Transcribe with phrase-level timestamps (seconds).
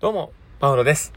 [0.00, 1.12] どうも、パウロです。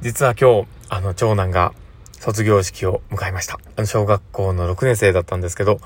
[0.00, 1.72] 実は今日、あの、長男が
[2.10, 3.60] 卒業式を迎えました。
[3.76, 5.78] あの、小学校の6年生だったんですけど、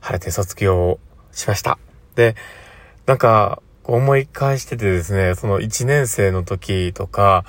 [0.00, 0.98] 晴れて卒業を
[1.30, 1.78] しました。
[2.14, 2.36] で、
[3.04, 7.44] なんか、思い返しててですね、その1年生の時とか、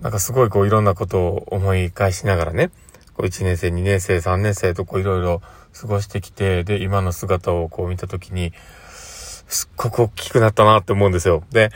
[0.00, 2.70] なんかすごいこういろんなことを思い返しながらね、
[3.12, 5.42] こう1年生、2年生、3年生とこういろいろ
[5.78, 8.54] 過ごしてきて、で、今の姿をこう見た時に、
[9.46, 11.42] すっごく大きくなったなって思うんですよ。
[11.50, 11.70] で、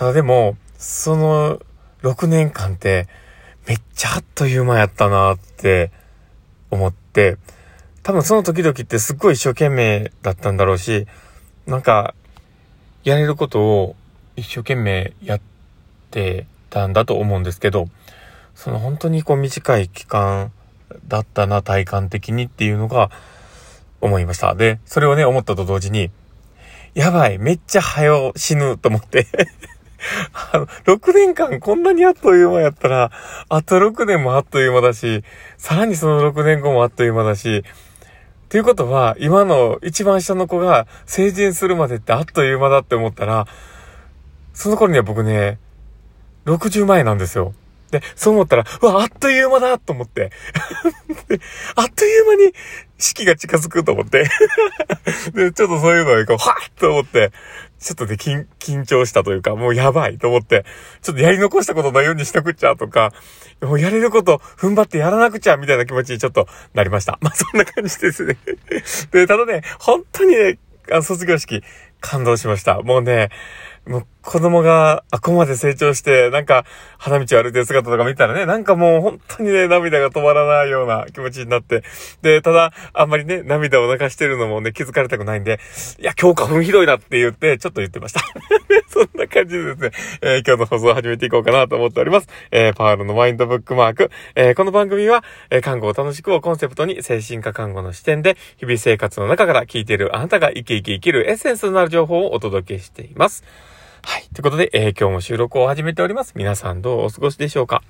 [0.00, 1.60] ただでも、その
[2.00, 3.06] 6年間って
[3.68, 5.92] めっちゃあっという間やったなって
[6.70, 7.36] 思って、
[8.02, 11.06] 多分その時々ってすっごい一生懸命だったんだろうし、
[11.66, 12.14] なんか、
[13.04, 13.96] やれることを
[14.36, 15.40] 一生懸命やっ
[16.10, 17.90] てたんだと思うんですけど、
[18.54, 20.50] その本当にこう短い期間
[21.08, 23.10] だったな、体感的にっていうのが
[24.00, 24.54] 思いました。
[24.54, 26.10] で、それをね、思ったと同時に、
[26.94, 29.26] やばい、めっちゃ早死ぬと思って
[30.52, 33.10] あの、6年間こんなにあっという間やったら、
[33.48, 35.22] あと6年もあっという間だし、
[35.56, 37.62] さらにその6年後もあっという間だし、っ
[38.48, 43.46] ていうことは、今の一番下の子が成人するまでってあっという間だって思ったら、
[44.54, 45.58] その頃には僕ね、
[46.46, 47.54] 60前なんですよ。
[47.90, 50.30] で、そう思ったら、うわ、あっという間だと思って。
[51.76, 52.52] あっという間に
[52.98, 54.24] 式が近づくと思って。
[55.34, 57.32] で、ちょっとそういうのをこう、はっと思って、
[57.80, 60.64] ちょっとね、緊、張したというか、もうやばいと思って、
[61.00, 63.12] ちょっとやり残したことないようにしなくちゃとか、
[63.62, 67.18] もうやれること踏ん張ってやらなくちゃみたいな気持ちにちょっとなりました。
[67.22, 68.36] まあそんな感じですね
[69.12, 70.58] で、ただね、本当にね、
[70.92, 71.62] あ卒業式、
[72.00, 72.82] 感動しました。
[72.82, 73.30] もうね、
[73.86, 76.64] もう子供が、あ、こまで成長して、なんか、
[76.98, 81.82] 花道を歩いてる姿とか見たらね、なんかもう本当にね、涙が止まらないような気持ちになって。
[82.20, 85.58] で、ただ、あんまりね、涙を流してるのもね、気づかれたくないんで、
[85.98, 88.20] いや、今日花粉ひどいなって言って、ちょっと言ってました。
[88.88, 92.28] そんな感じでですね、えー、今日の放送を始めていこうかなと思っております。
[92.50, 94.10] えー、パールのマインドブックマーク。
[94.34, 103.44] えー、この番組は、え、看護を楽しくをコンセプトに、精神科看護の視点で、日々生活の中から聞いているあなたが生き生き生きるエッセンスとなる情報をお届けしています。
[104.02, 104.28] はい。
[104.32, 106.32] ということで、えー、今日も収録を始めております。
[106.34, 107.82] 皆さんどうお過ごしでしょうか？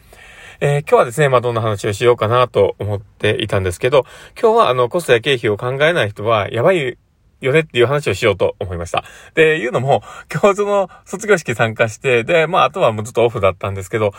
[0.60, 4.04] えー、今日はですね、まあ、どんな話をしようかなと思っていたんですけど、
[4.40, 6.98] 今日はあの、コストや経費を考えない人は、やばい
[7.40, 9.04] よねっていう話をしようと思いました。
[9.34, 14.12] で、いうのも、今日その卒業式参加して、で、まあ、あとはもうずっとオフだったんですけど、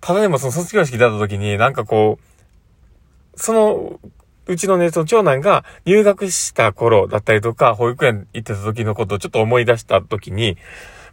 [0.00, 4.00] ただでもその卒業式だった時になんかこう、その、
[4.46, 10.56] うちのね、その長男が入学した頃だったりとか、保育園行ってた時のことをちょっと思い出した時に、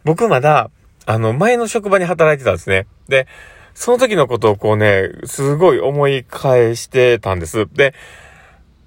[0.04, 0.70] 僕まだ、
[1.06, 2.86] あの、前の職場に働いてたんですね。
[3.08, 3.26] で、
[3.74, 7.66] その時のことをこうね、すごい思い返してたんです。
[7.72, 7.94] で、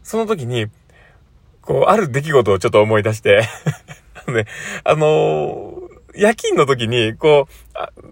[0.04, 0.68] その時に、
[1.62, 3.42] こう、ある出来事をちょっと思い出して
[4.28, 4.46] ね、
[4.84, 7.48] あのー、夜勤の時に、こ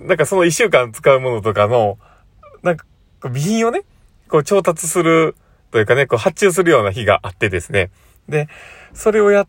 [0.01, 1.97] う、なんかその一週間使うものとかの、
[2.61, 2.85] なんか、
[3.21, 3.83] 備品をね、
[4.27, 5.35] こう調達する
[5.71, 7.91] というかね、こう発注するような日があってですね。
[8.27, 8.47] で、
[8.93, 9.47] それをやっ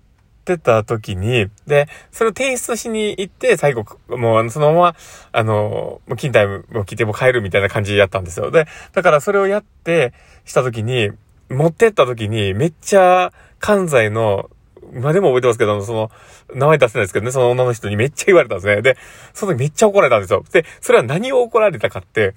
[0.55, 4.97] ってた時に、で、それを提出しに行って、最後、もうそのまま、
[5.33, 8.53] あの、もう勤怠も来ても帰るみたいな感じやったんですよ。
[8.53, 10.13] で、だからそれをやって、
[10.45, 11.11] した時に、
[11.51, 14.49] 持ってった時に、めっちゃ、関西の、
[14.95, 16.11] 今でも覚えてますけど、その、
[16.55, 18.83] 名前出せないですけどね、その女の人にめっちゃ言われたんですね。
[18.83, 18.97] で、
[19.35, 20.45] その時めっちゃ怒られたんですよ。
[20.53, 22.35] で、それは何を怒られたかって、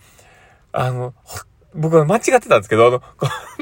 [0.71, 1.13] あの、
[1.75, 3.01] 僕は間違ってたんですけど、あの、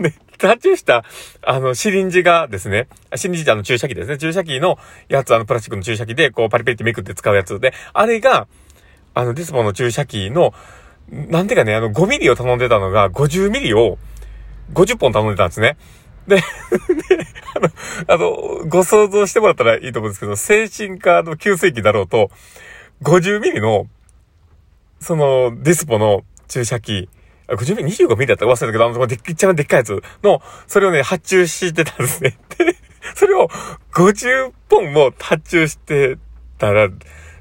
[0.02, 0.16] ね、
[0.46, 1.04] 発注した、
[1.42, 4.18] あの、シリンジがですね、シリンジってあの注射器ですね。
[4.18, 4.78] 注射器の
[5.10, 8.48] やつ、あの、プラスチックの注射器で、こう、パリパリってめくって使うやつで、あれが、
[9.14, 10.54] あの、ディスポの注射器の、
[11.10, 13.98] なんていうかね、あの、5ミリを頼んでたのが、50ミリを、
[14.74, 15.78] 50本頼んでたんですね。
[16.28, 16.42] で、で、
[17.56, 17.70] あの、
[18.16, 22.30] あの、ご想像してもらったらいいと思うんですけど、精神科の急性期だろうと、
[23.02, 23.88] 50ミリの、
[25.00, 27.10] その、ディスポの注射器
[27.50, 32.38] 50ミリ、25ミリだったら忘れたけど、あの、でっ一番でっかいやつの、それをね、発注してたんですね。
[32.58, 32.76] で、
[33.16, 33.48] それを
[33.94, 36.18] 50本も発注して
[36.58, 36.90] たら、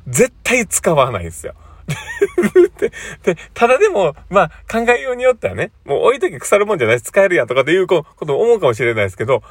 [0.07, 1.55] 絶対使わないんですよ。
[2.79, 2.93] で、
[3.23, 9.43] で、ただでも、まあ、考えようによってはね、もう置いとき腐るもんじゃないし、使えるやとかっていうことを思うかもしれないですけど、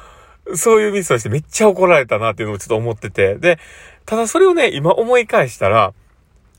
[0.54, 3.58] そういうミスをしてめっちゃ怒られたなっていうのをちょっと思ってて、で、
[4.04, 5.92] ただそれをね、今思い返したら、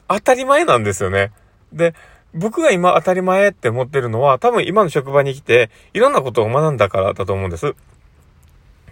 [0.07, 1.31] 当たり前なんですよね。
[1.71, 1.93] で、
[2.33, 7.75] 僕が今当たり前って思ってるのは、多分今の職場に来て、いろんなことを学んだからだと思うんです。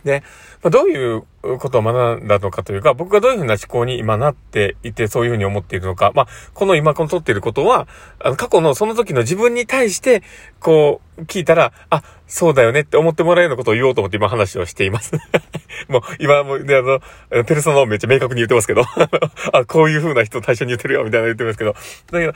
[0.06, 0.24] で、
[0.64, 1.24] まあ、どういう
[1.60, 7.88] ことを学んだのかというか、僕がどういうふうな思考に今なっていて、そういうふうに思っているのか、まあ、この今この撮っていることは、
[8.20, 10.22] あの、過去のその時の自分に対して、
[10.60, 15.14] こう、聞いたら、あ、そうだよねって思ってもらえるようなことを言おうと思って今話をしています。
[15.90, 18.84] もう、今も、ね、あの、ペルソナをめっちゃ明確に言ってますけど、
[19.54, 21.74] あ、こういうふうな人対象に言ってるよ、みたいな言ってますけど、
[22.12, 22.34] だけど、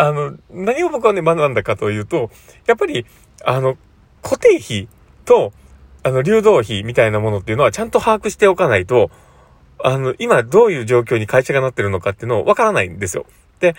[0.00, 2.30] あの、何を僕はね、学んだかというと、
[2.66, 3.04] やっぱり、
[3.44, 3.76] あの、
[4.22, 4.88] 固定費
[5.24, 5.52] と、
[6.04, 9.10] あの、流動費みたいなものっていうのはちゃんと把握しておかないと、
[9.82, 13.26] あの、今どういう状況に会社がなってるのかっていうのをわからないんですよ。
[13.58, 13.74] で、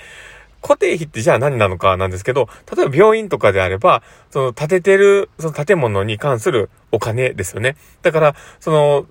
[0.62, 7.78] 固定費ってじゃあ何なのかなんですけど、例えば病院とかであれば、その建ててる、その建物に関するお金ですよね。
[8.02, 9.06] だから、その、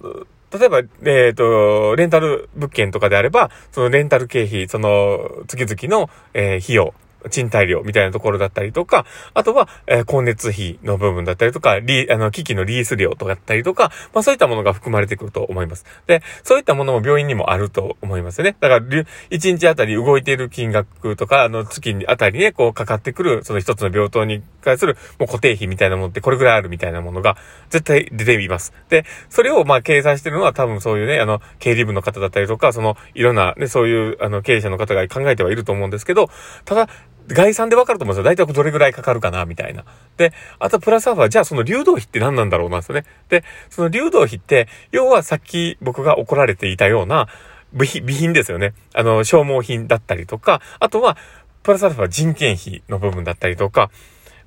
[0.52, 6.94] 例えば、えっ、ー、と、レンタル物件とかであれば、そのレンタル経費、その、月々の、えー、費用
[7.30, 15.84] 賃貸料みたいなところだったりとか、あとは、えー、光熱費の部分だったりとか、リあの、機器のリース料とかだったりとか、まあそういったものが含まれてくると思います。
[16.06, 18.56] で、そういったものも病院にもあると思いますね。
[18.60, 27.36] だから、1日あたり動いている金額とか、あの、月にあたりね、こうかかってくる、その一つの病棟に対する、もう固定費みたいなものってこれぐらいあるみたいなものが、
[27.70, 28.72] 絶対出ています。
[28.88, 36.30] で、それをまあ計算してるのは多分そういうね、あの、経理部の方だったりとか、その、いろんなね、そういう、あの、経営者の方が考えてはいると思うんですけど、
[36.64, 36.88] ただ、
[37.28, 38.24] 概算でわかると思うんですよ。
[38.24, 39.84] 大体どれぐらいかかるかな、みたいな。
[40.16, 43.04] で、あとプラスアルファ、じゃあその流動費って何なんだろうなんですよね。
[43.28, 47.28] で、その流動費って、要はさっき僕が怒られていたような、
[47.72, 48.72] 部品、備品ですよね。
[48.94, 51.16] あの、消耗品だったりとか、あとは、
[51.62, 53.90] プラスアルファ人件費の部分だったりとか、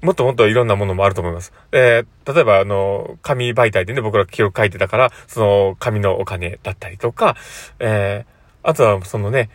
[0.02, 1.54] もっともっといろんなものもあると思います。
[1.72, 7.36] えー、例えば、あの、紙媒体でね、僕ら記録書いてたから、その、紙のお金だったりとか、
[7.80, 9.50] えー、あとは、そのね、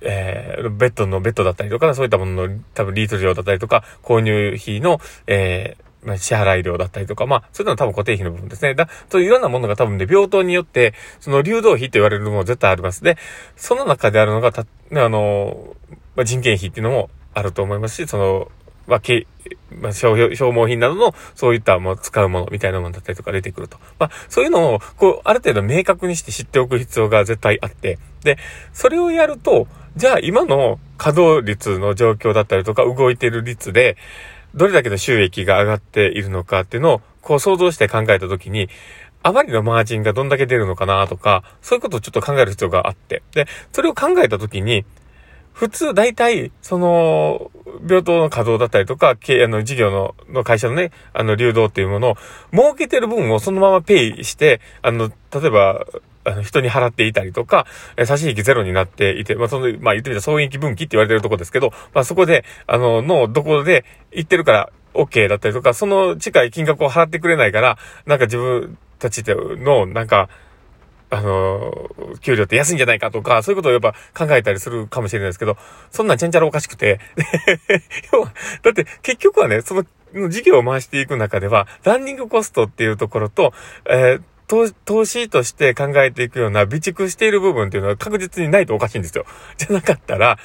[0.00, 8.74] えー、ベッドのベッドだったりとか、そういったものの多分リート料だったりとか、購入費の、えー、まあ、支払い料だったりとか、まあ、そういうのは多分固定費の部分ですね。
[8.74, 13.02] だ、というようなものが多分ね、病棟によって、その流動費と言われるもの絶対あります。
[13.02, 13.16] で、
[13.56, 14.66] その中であるのが、た、あ
[15.08, 15.76] の、
[16.14, 18.48] まあ、人件費っていうのもあると思いますし、その、
[18.88, 19.26] まあ、け、
[19.70, 23.78] まあ、消耗品などの、そういったもう使うものみたいなものだったりとか出てくると。
[23.98, 28.38] まあ、そういうのを、こう、ある程度明確にして知っておく必要が絶対あって、で、
[28.72, 33.96] それをやると、じゃあ今の稼働率の状況だったりとか動いてる率で、
[34.54, 38.68] どれだけの収益が上がっているのかっていうのを、こう想像して考えたときに、
[39.22, 43.22] あまりのマージンがどんだけ出るのかなとか、そういうことをちょっと考える必要があって。
[43.34, 44.84] で、それを考えたときに、
[45.58, 47.50] 普通、大体、その、
[47.84, 52.16] 病棟の稼働だったりとか、経あの、事業の、の会社のね、あの、流動っていうものを、
[52.52, 55.84] 儲けてる分をそのままペイして、あの、例えば、
[56.22, 57.66] あの、人に払っていたりとか、
[57.96, 70.28] え差し引きゼロになっていて、まあ、その、まあ、言ってみたら損益分岐って言われてるとこですけど、まあ、そこで、あの、の、どこで行ってるから、OK だったりとか、その近い金額を払ってくれないから、なんか自分たちの、なんか、
[71.10, 71.90] あの、
[72.20, 75.56] 給料って安いんじゃないかとか、そういうことをやっぱ考えたりするかもしれないですけど、
[75.90, 77.00] そんなんちゃんちゃらおかしくて、
[78.12, 78.32] 要は、
[78.62, 79.84] だって結局はね、その
[80.28, 83.52] 事業を回していく中では、ランニングコストっていうところと、
[83.88, 89.26] えー投資として考えていくような備蓄している部分っていうのは確実にないとおかしいんですよ。
[89.58, 90.38] じゃなかったら、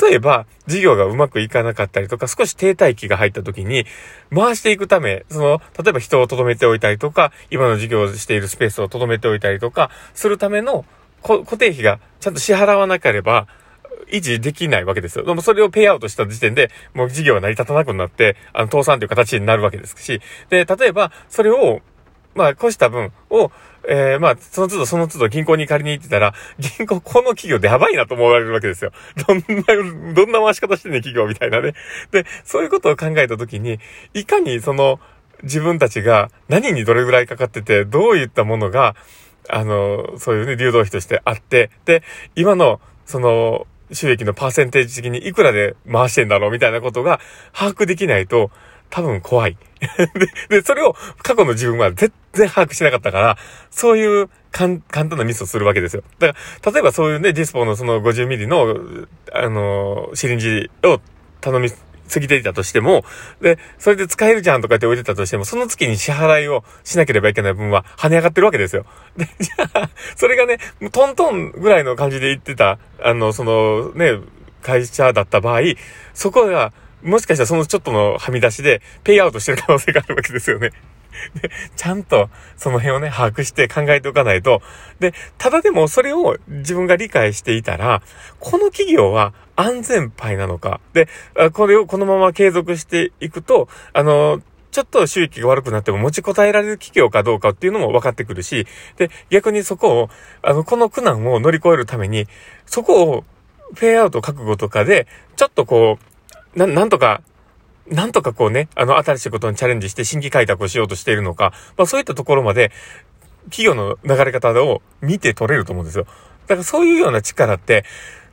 [0.00, 3.86] 例えば事業がうまくいかなかったりとか、少し停滞期が入った時に、
[4.34, 10.86] 回していくため、その、例えば人を留めておいたりとか、今の事業をしているスペースを留めておいたりとか、するための
[11.22, 13.46] 固定費がちゃんと支払わなければ、
[14.10, 15.24] 維持できないわけですよ。
[15.24, 20.20] でもそれをペイアウトした時点で、もう事業は成り立たなくなって、あの、倒産という形になるわけですし、
[20.50, 21.82] で、例えば、それを、
[22.34, 23.50] まあ、越した分を、
[23.86, 28.92] えー、まあ、その都度その都度銀行に借りに行ってたら、銀行この企業でやばいなと思われるわけですよ。
[29.26, 31.74] どんな、どんな回し方してんね企業みたいなね。
[32.10, 33.78] で、そういうことを考えたときに、
[34.14, 35.00] いかにその、
[35.42, 38.96] 自分たちが何にどれぐらいかかってて、どういったものが、
[39.48, 42.02] あの、そういうね、流動費としてあって、で、
[42.34, 47.20] 今の、その、収益のパーセンテージ的にいくらで回してんだろうみたいなことが
[47.52, 48.50] 把握できないと、
[48.94, 49.56] 多分怖い。
[50.14, 50.28] で、
[50.60, 53.38] で、それを過去の自分は全然把握しなかったから、
[53.72, 56.04] そういう簡単なミスをするわけですよ。
[56.20, 58.76] だから、例えばそういうね、ディスポのその50ミリの、
[59.32, 61.00] あの、シリンジを
[61.40, 61.70] 頼み
[62.08, 63.04] 過ぎていたとしても、
[63.40, 68.86] で、それで使えるじゃんとかって置いてたとしても、その月に支払いをしなければいけない分は跳ね上がってるわけですよ。
[69.16, 70.58] で、じゃあ、それがね、
[70.92, 74.20] トントンぐらいの感じで言ってた、あの、そのね、
[74.62, 75.62] 会社だった場合、
[76.14, 76.72] そこが、
[77.04, 80.70] もしかしたらそのちょっとのはみ出しで、ペイアウトしてる可能性があるわけですよね。
[81.40, 84.62] で、ちゃんとその辺をね、把握して考えておかないと。
[84.98, 88.02] で、ただでもそれを自分が理解していたら、
[88.40, 90.80] この企業は安全牌なのか。
[90.92, 91.08] で、
[91.52, 94.40] これをこのまま継続していくと、あの、
[94.72, 100.10] ちょっと収益が悪くなっても持ちこたえられる企業かどうかっていうのも分かってくるし、で、逆にそこを、
[100.42, 102.26] あの、この苦難を乗り越えるために、
[102.66, 103.24] そこを、
[103.74, 105.06] フェイアウト覚悟とかで、
[105.36, 106.13] ちょっとこう、
[106.56, 107.22] な、なんとか、
[107.88, 112.70] なんとかこうね、あの、新しいことにチャレンジして新規開拓をしようとしているのか、まあそういったところまで、
[113.50, 116.06] 企業の流れ方を見て取れると思うんですよ。
[116.46, 117.84] だからそういうような力って、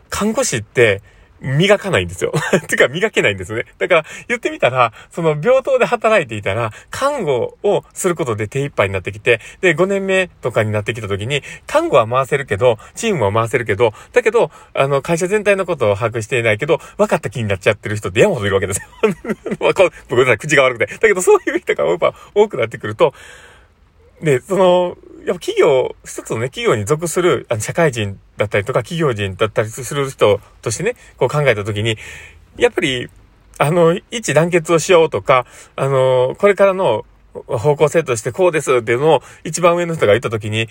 [0.09, 1.01] 看護師って、
[1.41, 2.31] 磨かないんですよ。
[2.67, 3.65] てか磨けないんですね。
[3.79, 18.88] だから言ってみたら、その病棟で働いていたら、看護をすることで手一杯になってきて、で、5年目とかになってきた時に、看護は回せるけど、チームは回せるけど、だけど、あの、会社全体のことを把握していないけど、分かった気になっちゃってる人って山ほどいるわけですよ。
[20.10, 20.93] ごめんなさい、口が悪くて。
[20.93, 23.13] だけどそういう人がやっぱ多くなってくると、
[24.21, 31.97] で、その、やっぱ企業、一つのね、企業に属する、あの、社会人だったりとか、企業人だったりする人としてね、こう考えたときに、
[32.57, 33.09] やっぱり、
[33.57, 40.67] あの、一致団結をしようとか、あの、これからの方向性としてこうですっていうのを一番上の人が言ったときに、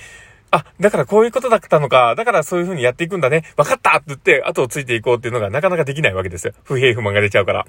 [0.51, 6.53] あ、だからこういうことだったのか、だからそういう風にやっていくんだね、分かったって言って、後をついていこうっていうのがなかなかできないわけですよ。
[6.65, 7.67] 不平不満が出ちゃうから。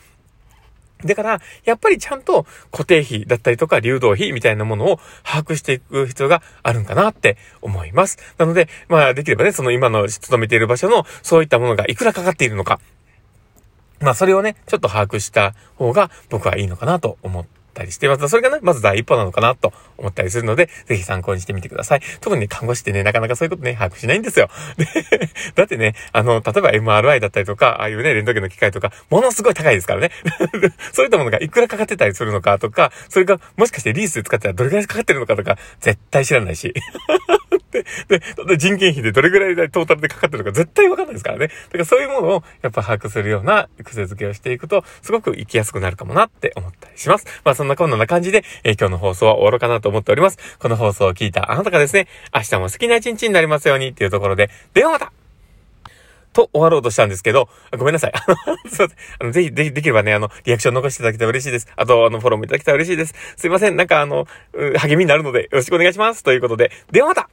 [1.06, 8.18] だから、やっぱりちゃんと固定費だったりとか流動費みたいなものを把握していく必要があるんかなって思います。
[8.38, 12.80] なので、まあできればね、その今の勤めている場所のそういったものがいくらかかっているのか。
[14.00, 18.28] まあそれをね、ちょっと把握した方が僕はいいのかなと思ってたりしてます。
[18.30, 22.02] それがね、まず第一歩なのかなと思ったりするので、ぜひ参考にしてみてください。
[22.20, 24.50] 特にね、看護師ってね、なかなかそういうことね、把握しないんですよ。
[24.78, 24.86] で、
[25.56, 30.12] だってね、あの、例えば MRI だったりとか、ああいうね、レントゲンの機械とか、ものすごい高いですからね。
[30.94, 36.74] そういったものがいくらかかってたりするのかとか、それがもしかしてリースで使ってたらどれくらいかかってるのかとか、絶対知らないし。
[37.72, 37.86] で、
[38.48, 41.48] で、人件費でどれぐらいトータルでかかってるのか絶対わかんないですからね。
[41.48, 47.26] だからそういうものをやっぱ把握するような癖づけをしていくと、すごく生きやすくなるかもなって思ったりします。
[47.44, 50.38] まあそんなこんな感じで、えー、今日の放送は終わろうかなと思っております。
[50.60, 55.12] この放送を聞いたあなたがですね、明日も好きな一日になりますようにっていうところで、ではまた
[56.34, 58.14] と終わろうとしたんですけど、ごめんなさい。
[58.14, 58.88] あの、すいません。
[59.20, 61.68] あの、ぜひ、でき、できればね、あの、リアクション残していただけたら嬉しいです。
[61.76, 63.14] あと、あの、フォローもいただけたら嬉しいです。
[63.36, 63.76] すいません。
[63.76, 64.28] なんか、あの、
[64.78, 66.24] 励みになるので、よろしくお願いします。
[66.24, 67.30] ということで、ではまた